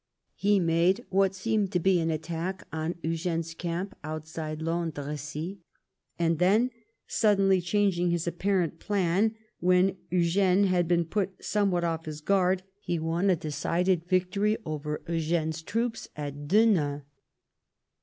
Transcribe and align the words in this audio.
He 0.33 0.59
made 0.59 1.05
what 1.09 1.35
seemed 1.35 1.71
to 1.73 1.79
be 1.79 1.99
an 1.99 2.09
attack 2.09 2.67
on 2.73 2.95
Eugene's 3.03 3.53
camp 3.53 3.95
outside 4.03 4.57
Landrecies, 4.59 5.59
and 6.17 6.39
then, 6.39 6.71
suddenly 7.05 7.61
chang 7.61 7.91
ing 7.93 8.09
his 8.09 8.25
apparent 8.25 8.79
plan 8.79 9.35
when 9.59 9.97
Eugene 10.09 10.63
had 10.63 10.87
been 10.87 11.05
put 11.05 11.45
somewhat 11.45 11.83
ojff 11.83 12.05
his 12.05 12.19
guard, 12.19 12.63
he 12.79 12.97
won 12.97 13.29
a 13.29 13.35
decided 13.35 14.07
victory 14.09 14.57
over 14.65 15.03
Eugene's 15.07 15.61
troops 15.61 16.07
at 16.17 16.47
Denain. 16.47 17.03